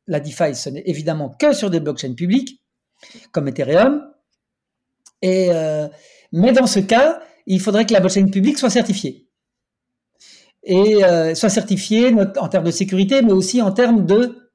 [0.08, 2.62] la DeFi, ce n'est évidemment que sur des blockchains publiques,
[3.32, 4.02] comme Ethereum.
[5.22, 5.52] Et,
[6.32, 9.28] mais dans ce cas, il faudrait que la blockchain publique soit certifiée.
[10.64, 11.02] Et
[11.36, 14.49] soit certifiée en termes de sécurité, mais aussi en termes de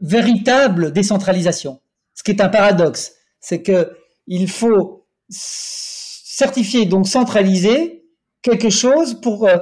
[0.00, 1.80] véritable décentralisation.
[2.14, 8.04] Ce qui est un paradoxe, c'est que il faut certifier, donc centraliser
[8.42, 9.58] quelque chose pour, euh,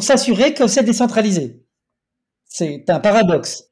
[0.00, 1.64] s'assurer que c'est décentralisé.
[2.46, 3.64] C'est un paradoxe.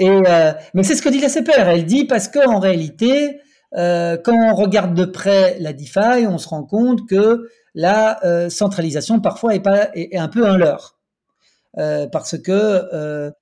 [0.00, 1.68] Euh, mais c'est ce que dit la CPR.
[1.68, 3.40] Elle dit parce qu'en réalité,
[3.76, 9.20] euh, quand on regarde de près la DeFi, on se rend compte que la centralisation
[9.20, 9.62] parfois est,
[9.94, 10.98] est, un peu un leurre.
[11.74, 13.32] parce que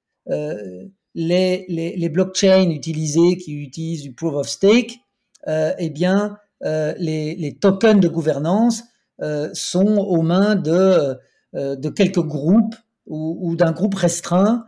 [1.16, 5.00] les, blockchains utilisées qui utilisent du proof of stake,
[5.46, 8.84] eh bien, euh, les, tokens de gouvernance
[9.22, 11.18] euh, sont aux mains de,
[11.54, 12.74] euh, quelques groupes
[13.06, 14.64] ou, d'un groupe restreint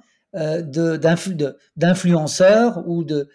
[1.76, 3.28] d'influenceurs ou de,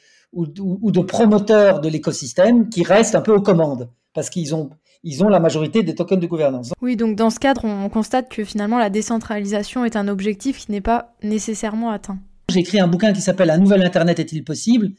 [1.02, 4.70] promoteurs de l'écosystème qui restent un peu aux commandes parce qu'ils ont,
[5.04, 6.72] ils ont la majorité des tokens de gouvernance.
[6.82, 10.72] Oui, donc dans ce cadre, on constate que finalement la décentralisation est un objectif qui
[10.72, 12.20] n'est pas nécessairement atteint.
[12.54, 14.92] J'ai écrit un bouquin qui s'appelle Un nouvel Internet est-il possible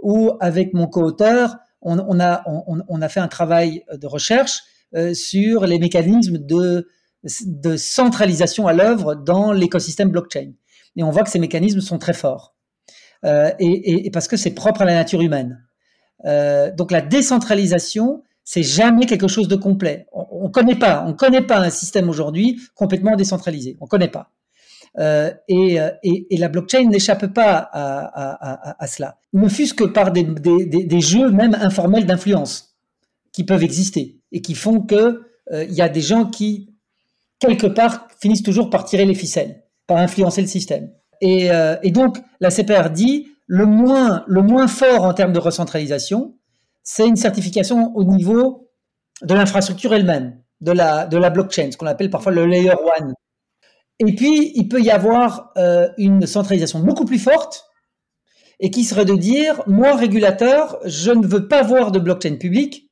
[0.00, 4.62] où, avec mon co-auteur, on, a, fait un travail de recherche
[4.94, 6.88] euh, sur les mécanismes de,
[7.76, 10.52] centralisation à l'œuvre dans l'écosystème blockchain.
[10.96, 12.54] Et on voit que ces mécanismes sont très forts.
[13.24, 15.66] Euh, et, parce que c'est propre à la nature humaine.
[16.26, 20.06] Euh, donc la décentralisation, c'est jamais quelque chose de complet.
[20.12, 20.78] On, ne connaît
[21.16, 23.76] connaît pas un système aujourd'hui complètement décentralisé.
[23.80, 24.30] On connaît pas.
[24.98, 29.18] Euh, euh, et, la blockchain n'échappe pas à, cela.
[29.32, 32.76] Ne fût-ce que par des, jeux même informels d'influence
[33.32, 36.70] qui peuvent exister et qui font que euh, il y a des gens qui
[37.40, 40.90] quelque part finissent toujours par tirer les ficelles, par influencer le système.
[41.20, 41.50] Et,
[41.90, 46.36] donc la CPR dit le moins fort en termes de recentralisation,
[46.82, 48.70] c'est une certification au niveau
[49.22, 53.14] de l'infrastructure elle-même, de la blockchain, ce qu'on appelle parfois le layer one.
[54.00, 57.66] Et puis, il peut y avoir euh, une centralisation beaucoup plus forte
[58.60, 62.90] et qui serait de dire, moi, régulateur, je ne veux pas voir de blockchain public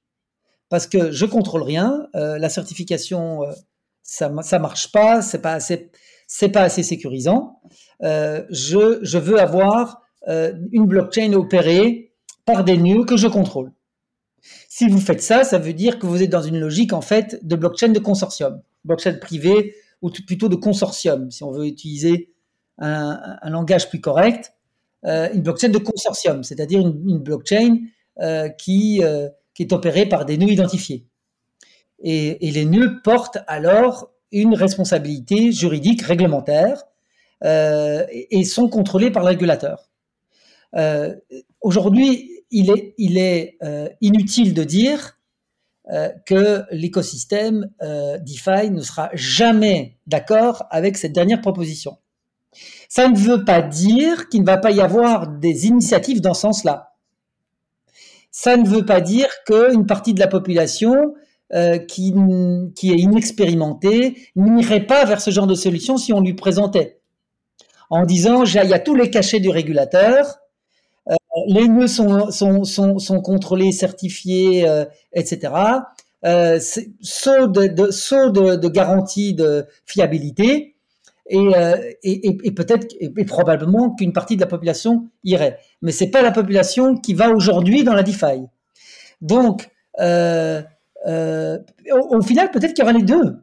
[0.69, 3.53] parce que je contrôle rien, euh, la certification, euh,
[4.03, 5.91] ça, ça marche pas, c'est pas assez,
[6.53, 7.61] pas assez sécurisant.
[8.01, 12.13] je, je veux avoir une blockchain opérée
[12.45, 13.73] par des nœuds que je contrôle.
[14.69, 17.39] Si vous faites ça, ça veut dire que vous êtes dans une logique en fait
[17.43, 22.33] de blockchain de consortium, blockchain privé ou plutôt de consortium, si on veut utiliser
[22.79, 24.53] un, langage plus correct,
[25.05, 27.79] euh, une blockchain de consortium, c'est-à-dire une, blockchain
[28.21, 31.07] euh, qui, euh, qui est opérée par des nœuds identifiés.
[32.01, 36.83] Et, les nœuds portent alors une responsabilité juridique réglementaire
[37.45, 39.89] et, sont contrôlés par le régulateur.
[41.61, 42.71] Aujourd'hui, il
[43.19, 43.59] est
[44.01, 45.19] inutile de dire
[45.91, 51.99] euh, que l'écosystème euh, DeFi ne sera jamais d'accord avec cette dernière proposition.
[52.89, 56.43] Ça ne veut pas dire qu'il ne va pas y avoir des initiatives dans ce
[56.43, 56.93] sens-là.
[58.31, 61.15] Ça ne veut pas dire qu'une partie de la population
[61.53, 62.15] euh, qui,
[62.77, 67.01] qui est inexpérimentée n'irait pas vers ce genre de solution si on lui présentait.
[67.91, 70.39] En disant, il y a tous les cachets du régulateur,
[71.47, 75.53] les nœuds sont, sont, sont, sont contrôlés, certifiés, euh, etc.
[76.25, 76.59] euh,
[77.01, 80.77] saut, de, saut de, garantie de fiabilité,
[81.29, 85.59] et, euh, et, et, peut-être et, probablement qu'une partie de la population irait.
[85.81, 88.47] Mais c'est pas la population qui va aujourd'hui dans la DeFi.
[89.21, 90.63] Donc, euh,
[91.07, 91.59] euh,
[92.11, 93.39] au, final, peut-être qu'il y aura les deux,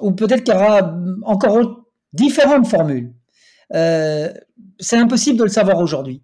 [0.00, 0.94] ou peut-être qu'il y aura
[1.24, 3.12] encore différentes formules.
[3.74, 4.32] Euh,
[4.78, 6.22] c'est impossible de le savoir aujourd'hui.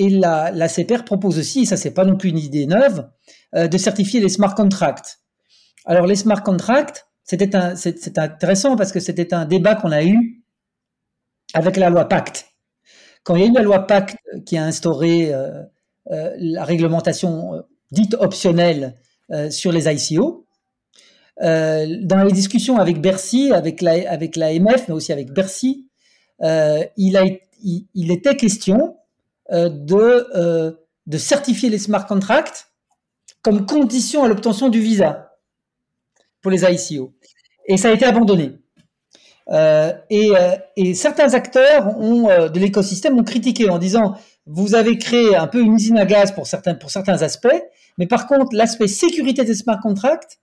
[0.00, 3.06] Et la, la CPR propose aussi, ça c'est pas non plus une idée neuve,
[3.54, 5.18] euh, de certifier les smart contracts.
[5.84, 10.02] Alors les smart contracts, c'était un, c'est, intéressant parce que c'était un débat qu'on a
[10.02, 10.42] eu
[11.52, 12.46] avec la loi Pacte.
[13.24, 15.62] Quand il y a eu la loi Pacte qui a instauré euh,
[16.12, 18.94] euh, la réglementation dite optionnelle
[19.50, 20.46] sur les ICO,
[21.40, 25.88] dans les discussions avec Bercy, avec la, avec l'AMF, mais aussi avec Bercy,
[26.40, 27.24] il, a,
[27.62, 28.96] il, était question
[29.50, 32.68] de, de certifier les smart contracts
[33.42, 35.36] comme condition à l'obtention du visa
[36.42, 37.12] pour les ICO.
[37.66, 38.58] Et ça a été abandonné.
[39.50, 44.14] Euh, et, euh, et, certains acteurs euh, de l'écosystème ont critiqué en disant
[44.46, 47.48] vous avez créé un peu une usine à gaz pour certains, pour certains aspects,
[47.98, 50.38] mais par contre l'aspect sécurité des smart contracts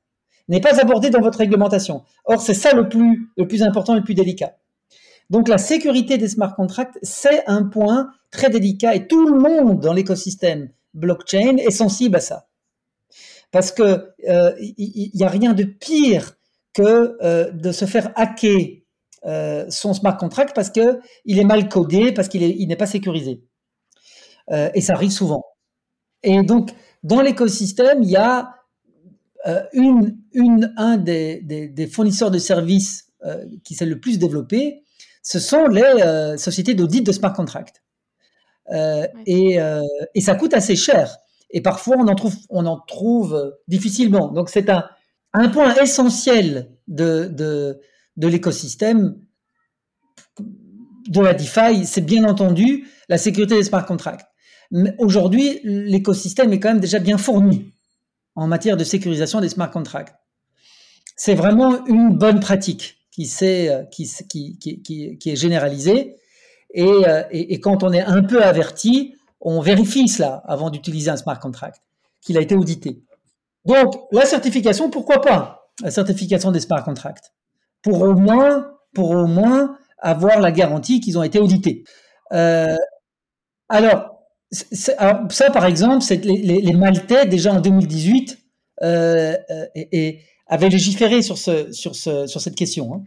[0.49, 2.03] n'est pas abordé dans votre réglementation.
[2.25, 4.57] Or c'est ça le plus, le plus important et le plus délicat.
[5.29, 9.79] Donc la sécurité des smart contracts, c'est un point très délicat et tout le monde
[9.79, 12.47] dans l'écosystème blockchain est sensible à ça
[13.51, 14.53] parce que il euh,
[15.13, 16.33] n'y a rien de pire
[16.73, 18.83] que euh, de se faire hacker
[19.25, 22.85] euh, son smart contract parce que il est mal codé, parce qu'il il n'est pas
[22.85, 23.43] sécurisé.
[24.51, 25.43] et ça arrive souvent.
[26.23, 26.71] Et donc,
[27.03, 28.53] dans l'écosystème, il y a
[29.43, 33.11] un des, des, des fournisseurs de services
[33.63, 34.83] qui s'est le plus développé,
[35.21, 37.83] ce sont les sociétés d'audit de smart contract.
[39.25, 39.57] Et,
[40.15, 41.17] et, ça coûte assez cher
[41.51, 44.27] et parfois on en trouve, on en trouve difficilement.
[44.27, 44.85] Donc c'est un,
[45.33, 47.79] un point essentiel de, de,
[48.17, 49.15] de l'écosystème
[51.07, 54.25] de la DeFi, c'est bien entendu la sécurité des smart contracts.
[54.97, 57.71] Aujourd'hui, l'écosystème est quand même déjà bien fourni
[58.35, 60.15] en matière de sécurisation des smart contracts.
[61.15, 63.27] C'est vraiment une bonne pratique qui,
[63.91, 64.07] qui,
[64.59, 66.17] qui, qui, qui est généralisée.
[66.73, 71.39] Et, et, quand on est un peu averti, on vérifie cela avant d'utiliser un smart
[71.39, 71.81] contract,
[72.21, 73.01] qu'il a été audité.
[73.65, 75.71] Donc, la certification, pourquoi pas?
[75.81, 77.33] La certification des smart contracts.
[77.81, 81.83] Pour au moins, pour au moins avoir la garantie qu'ils ont été audités.
[82.33, 82.75] Euh,
[83.69, 84.17] alors,
[84.51, 88.37] ça, par exemple, c'est les, Maltais, déjà en 2018,
[88.83, 90.11] euh, euh,
[90.47, 93.03] avaient légiféré sur, ce, sur, ce, sur cette question, hein,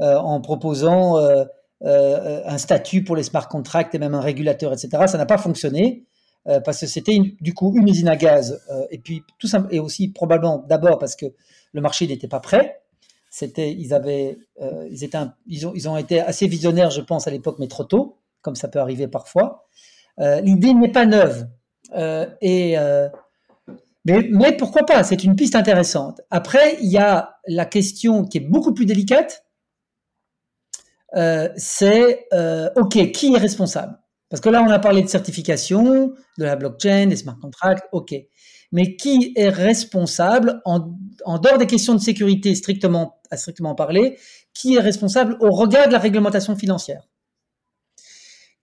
[0.00, 1.16] euh, en proposant
[1.82, 5.04] euh, un statut pour les smart contracts et même un régulateur, etc.
[5.06, 6.04] Ça n'a pas fonctionné
[6.46, 9.66] euh, parce que c'était du coup une usine à gaz euh, et puis tout ça
[9.70, 11.26] et aussi probablement d'abord parce que
[11.72, 12.82] le marché n'était pas prêt.
[13.30, 14.38] C'était, ils avaient,
[14.90, 17.84] ils étaient, ils ont, ils ont été assez visionnaires, je pense, à l'époque, mais trop
[17.84, 19.68] tôt, comme ça peut arriver parfois.
[20.18, 21.46] L'idée n'est pas neuve
[22.40, 22.76] et
[24.04, 26.20] mais, mais, pourquoi pas C'est une piste intéressante.
[26.30, 29.44] Après, il y a la question qui est beaucoup plus délicate,
[31.16, 33.98] euh, c'est euh, OK, qui est responsable?
[34.28, 38.14] Parce que là, on a parlé de certification, de la blockchain, des smart contracts, OK.
[38.72, 44.18] Mais qui est responsable, en, en dehors des questions de sécurité strictement, à strictement parler,
[44.54, 47.08] qui est responsable au regard de la réglementation financière?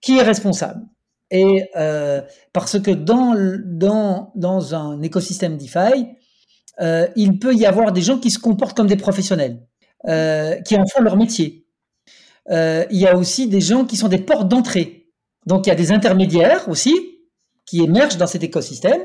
[0.00, 0.86] Qui est responsable?
[1.30, 2.22] Et euh,
[2.54, 3.34] parce que dans,
[3.66, 6.06] dans, dans un écosystème DeFi,
[7.16, 9.66] il peut y avoir des gens qui se comportent comme des professionnels,
[10.06, 11.67] qui en font leur métier
[12.50, 15.06] euh, il y a aussi des gens qui sont des portes d'entrée.
[15.46, 16.94] Donc il y a des intermédiaires aussi
[17.66, 19.02] qui émergent dans cet écosystème,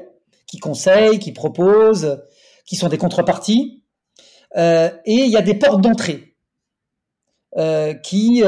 [0.47, 2.21] qui conseillent, qui proposent,
[2.65, 3.84] qui sont des contreparties.
[4.55, 6.36] Euh, et il y a des portes d'entrée
[7.57, 8.43] euh, qui,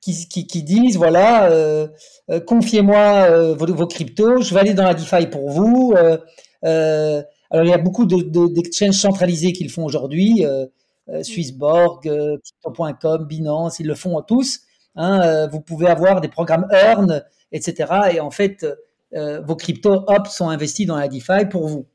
[0.00, 1.88] qui, disent voilà,
[2.46, 5.94] confiez-moi vos, cryptos, je vais aller dans la DeFi pour vous.
[6.62, 7.24] alors
[7.64, 10.44] il y a beaucoup d'exchanges de, centralisés qui le font aujourd'hui.
[11.08, 14.60] Euh, Swissborg, euh, Crypto.com, Binance, ils le font tous.
[14.94, 17.92] Hein, euh, vous pouvez avoir des programmes Earn, etc.
[18.12, 18.66] Et en fait,
[19.44, 21.86] vos cryptos, hop, sont investis dans la DeFi pour vous.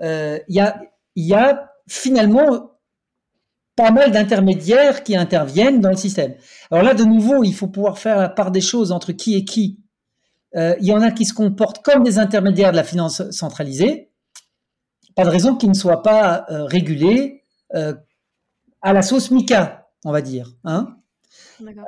[0.00, 0.80] Il y, a,
[1.16, 2.78] y a finalement
[3.74, 6.36] pas mal d'intermédiaires qui interviennent dans le système.
[6.70, 9.44] Alors là, de nouveau, il faut pouvoir faire la part des choses entre qui et
[9.44, 9.80] qui.
[10.54, 14.12] Il y en a qui se comportent comme des intermédiaires de la finance centralisée.
[15.16, 17.42] Pas de raison qu'ils ne soient pas régulés
[18.82, 20.52] à la sauce Mika, on va dire.
[20.64, 20.96] Hein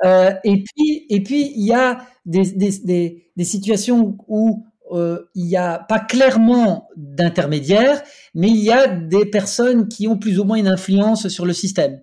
[0.05, 5.29] euh, et puis, et puis il y a des, des, des, des, situations où euh,
[5.33, 8.01] il n'y a pas clairement d'intermédiaires,
[8.33, 11.53] mais il y a des personnes qui ont plus ou moins une influence sur le
[11.53, 12.01] système.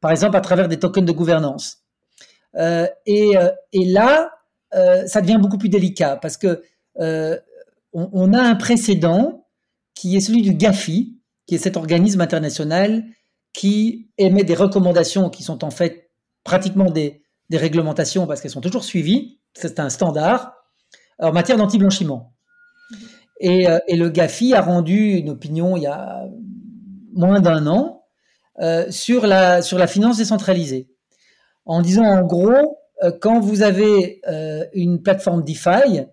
[0.00, 1.78] Par exemple, à travers des tokens de gouvernance.
[2.56, 3.32] Euh, et,
[3.72, 4.30] et, là,
[5.06, 6.62] ça devient beaucoup plus délicat parce que
[6.98, 9.46] on, on, a un précédent
[9.94, 13.04] qui est celui du GAFI, qui est cet organisme international
[13.56, 16.10] qui émet des recommandations qui sont en fait
[16.44, 19.40] pratiquement des, des réglementations parce qu'elles sont toujours suivies.
[19.54, 20.52] C'est un standard
[21.18, 22.34] en matière d'anti-blanchiment.
[23.40, 26.26] Et, euh, et, le GAFI a rendu une opinion il y a
[27.14, 28.04] moins d'un an
[28.60, 30.90] euh, sur, la, sur la finance décentralisée,
[31.64, 34.20] en disant en gros, euh, quand vous avez
[34.74, 36.04] une plateforme DeFi,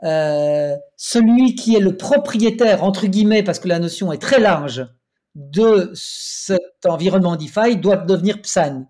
[0.00, 4.86] celui qui est le propriétaire, entre guillemets, parce que la notion est très large,
[5.34, 8.86] de cet environnement DeFi doit devenir PSAN.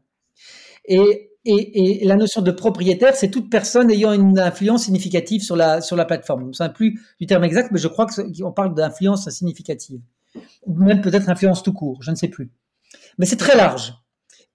[0.84, 1.30] Et
[2.04, 6.04] la notion de propriétaire, c'est toute personne ayant une influence significative sur la, sur la
[6.04, 6.42] plateforme.
[6.42, 10.00] Je ne sais plus du terme exact, mais je crois qu'on parle d'influence significative.
[10.66, 12.50] Ou même peut-être influence tout court, je ne sais plus.
[13.18, 13.94] Mais c'est très large.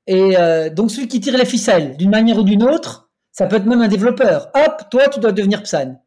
[0.07, 3.55] Et euh, donc celui qui tire les ficelles, d'une manière ou d'une autre, ça peut
[3.55, 4.49] être même un développeur.
[4.53, 5.99] Hop, toi, tu dois devenir PSAN.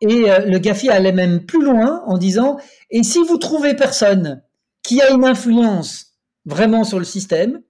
[0.00, 2.58] Et euh, le GAFI allait même plus loin en disant,
[2.90, 4.42] et si vous trouvez personne
[4.86, 6.14] qui a une influence
[6.44, 7.60] vraiment sur le système,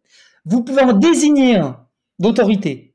[0.45, 1.87] vous pouvez en désigner un
[2.19, 2.95] d'autorité.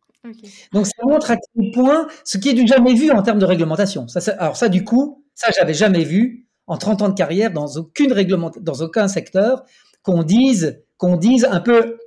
[0.72, 3.46] Donc ça montre à quel point ce qui est du jamais vu en termes de
[3.46, 4.08] réglementation.
[4.08, 7.66] Ça, alors ça, du coup, ça j'avais jamais vu en 30 ans de carrière dans
[7.78, 9.64] aucune réglement, dans aucun secteur
[10.04, 11.98] qu'on dise qu'on dise un peu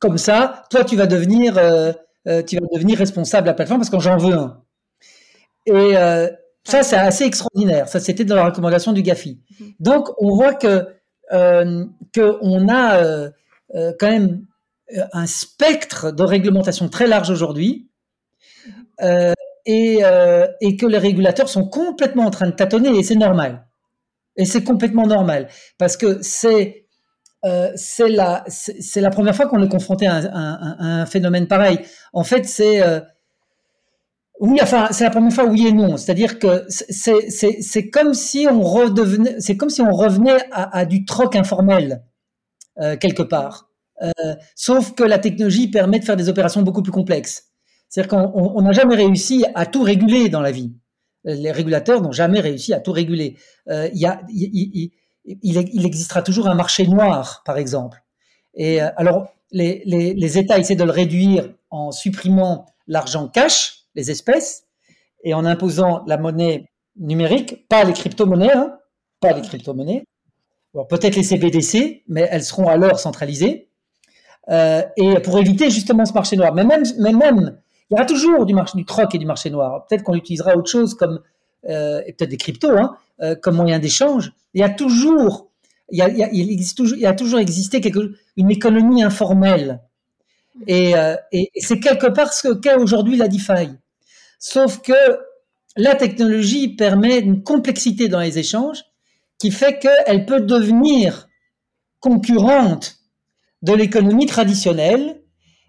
[0.00, 1.92] comme ça, toi tu vas devenir euh,
[2.26, 4.60] euh, tu vas devenir responsable de la plateforme parce que j'en veux un.
[5.66, 6.28] Et euh,
[6.64, 7.88] ça c'est assez extraordinaire.
[7.88, 9.40] Ça c'était dans la recommandation du Gafi.
[9.60, 9.72] Mhm.
[9.78, 10.88] Donc on voit que
[11.32, 13.30] que on a
[13.98, 14.44] quand même
[14.96, 17.88] euh, un spectre de réglementation très large aujourd'hui
[19.00, 19.32] euh,
[19.64, 20.46] et, euh,
[20.78, 23.64] que les régulateurs sont complètement en train de tâtonner et c'est normal.
[24.36, 26.86] Et c'est complètement normal parce que c'est
[27.44, 28.44] euh, c'est la
[28.96, 31.78] la première fois qu'on est confronté à un, phénomène pareil.
[32.12, 33.00] En fait, c'est euh,
[34.40, 35.96] oui, enfin, c'est la première fois oui et non.
[35.96, 41.04] C'est-à-dire que c'est comme si on redevenait, c'est comme si on revenait à, à du
[41.04, 42.02] troc informel
[42.80, 43.68] euh, quelque part.
[44.02, 44.10] Euh,
[44.56, 47.52] sauf que la technologie permet de faire des opérations beaucoup plus complexes.
[47.88, 50.72] C'est-à-dire qu'on n'a jamais réussi à tout réguler dans la vie.
[51.24, 53.36] Les régulateurs n'ont jamais réussi à tout réguler.
[53.68, 54.90] Euh, il, y a, il,
[55.24, 58.02] il, il, existera toujours un marché noir, par exemple.
[58.54, 63.81] Et euh, alors, les, les, les, États essaient de le réduire en supprimant l'argent cash,
[63.94, 64.64] les espèces,
[65.24, 66.66] et en imposant la monnaie
[66.96, 68.78] numérique, pas les crypto-monnaies, hein,
[69.20, 70.04] pas les crypto-monnaies.
[70.88, 73.68] peut-être les CBDC, mais elles seront alors centralisées.
[74.50, 76.54] Euh, et pour éviter justement ce marché noir.
[76.54, 77.58] Mais même, même,
[77.90, 79.86] il y aura toujours du marché du troc et du marché noir.
[79.86, 81.20] Peut-être qu'on utilisera autre chose comme
[81.68, 84.32] euh, et peut-être des cryptos hein, euh, comme moyen d'échange.
[84.54, 85.48] Il y a toujours,
[85.90, 89.80] il y a, toujours, existé quelque, une économie informelle.
[90.66, 90.94] Et
[91.56, 93.70] c'est quelque part ce qu'est aujourd'hui la DeFi.
[94.44, 95.20] Sauf que
[95.76, 98.82] la technologie permet une complexité dans les échanges
[99.38, 101.28] qui fait qu'elle peut devenir
[102.00, 102.96] concurrente
[103.62, 105.22] de l'économie traditionnelle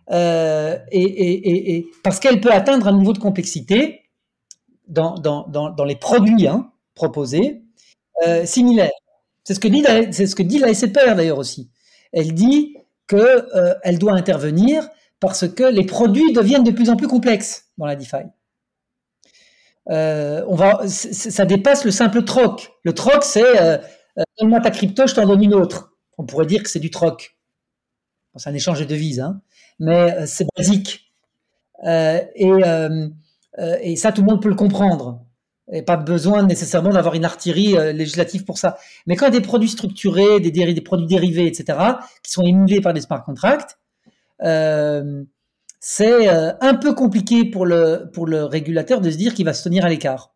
[0.10, 4.10] euh, et, parce qu'elle peut atteindre un niveau de complexité
[4.88, 5.46] dans,
[5.86, 7.62] les produits hein, proposés
[8.26, 8.90] euh, similaires.
[9.44, 11.70] C'est ce que dit c'est la SPR d'ailleurs aussi.
[12.12, 13.16] Elle dit que
[13.56, 17.86] euh, elle doit intervenir parce que les produits deviennent de plus en plus complexes dans
[17.86, 18.24] la DeFi.
[19.90, 22.72] Euh, on va, ça dépasse le simple troc.
[22.84, 23.78] Le troc, c'est euh,
[24.18, 25.94] euh, donne-moi ta crypto, je t'en donne une autre.
[26.18, 27.34] On pourrait dire que c'est du troc
[28.36, 29.42] c'est un échange de devises, hein,
[29.80, 31.12] mais euh, c'est basique.
[31.86, 33.08] Euh, et, euh,
[33.60, 35.26] euh, et ça, tout le monde peut le comprendre.
[35.72, 38.78] Et pas besoin nécessairement d'avoir une artillerie euh, législative pour ça.
[39.08, 41.78] Mais quand il y a des produits structurés, des, des produits dérivés, etc.,
[42.22, 43.78] qui sont émulés par des smart contracts,
[45.86, 49.64] c'est un peu compliqué pour le, pour le régulateur de se dire qu'il va se
[49.64, 50.34] tenir à l'écart.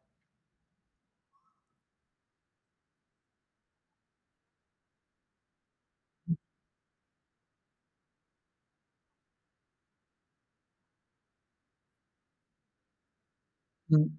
[13.90, 14.17] Mm.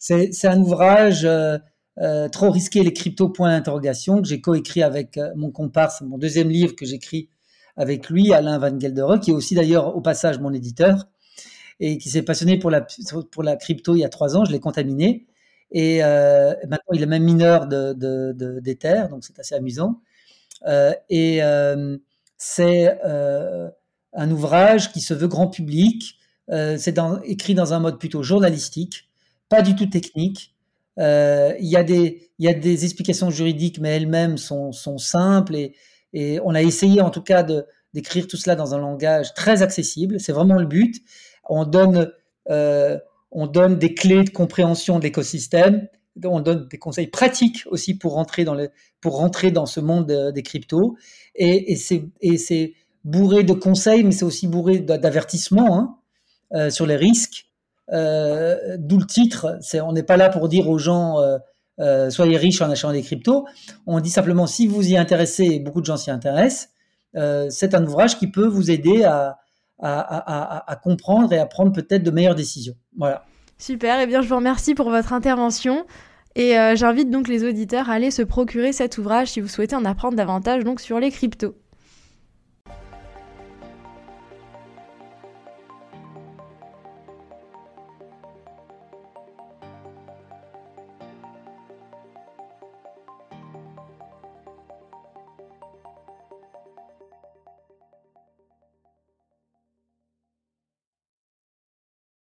[0.00, 1.58] C'est un ouvrage euh,
[1.98, 6.16] euh, trop risqué les cryptos point d'interrogation que j'ai coécrit avec euh, mon comparse, mon
[6.16, 7.28] deuxième livre que j'écris
[7.76, 11.06] avec lui, Alain Van Geldereux, qui est aussi d'ailleurs au passage mon éditeur
[11.78, 12.86] et qui s'est passionné pour la
[13.30, 14.46] pour la crypto il y a trois ans.
[14.46, 15.26] Je l'ai contaminé
[15.72, 17.92] et euh, maintenant il est même mineur de
[18.60, 20.00] d'Ether, de, donc c'est assez amusant.
[21.10, 21.40] et
[22.38, 22.98] c'est
[24.12, 26.18] un ouvrage qui se veut grand public.
[26.48, 29.09] c'est écrit dans un mode plutôt journalistique,
[29.50, 30.54] pas du tout technique.
[30.96, 35.74] Il y, a des, y a des explications juridiques, mais elles-mêmes sont, sont simples et,
[36.12, 39.62] et on a essayé en tout cas de, d'écrire tout cela dans un langage très
[39.62, 40.20] accessible.
[40.20, 40.96] C'est vraiment le but.
[41.48, 42.12] On donne,
[42.50, 42.98] euh,
[43.30, 45.88] on donne des clés de compréhension de l'écosystème.
[46.24, 48.70] On donne des conseils pratiques aussi pour rentrer dans, le,
[49.00, 50.96] pour dans ce monde des cryptos.
[51.34, 52.74] Et, et c'est
[53.04, 55.98] bourré de conseils, mais c'est aussi bourré d'avertissements hein,
[56.54, 57.46] euh, sur les risques.
[57.92, 59.58] Euh, D'où le titre.
[59.82, 61.38] On n'est pas là pour dire aux gens euh,
[61.80, 63.46] euh, soyez riches en achetant des cryptos.
[63.86, 66.70] On dit simplement si vous y intéressez, et beaucoup de gens s'y intéressent,
[67.14, 69.36] c'est un ouvrage qui peut vous aider à,
[70.82, 72.74] comprendre et à prendre peut-être de meilleures décisions.
[72.96, 73.24] Voilà.
[73.58, 75.86] Super, et eh bien je vous remercie pour votre intervention.
[76.36, 79.84] Et j'invite donc les auditeurs à aller se procurer cet ouvrage si vous souhaitez en
[79.84, 81.56] apprendre davantage donc sur les cryptos.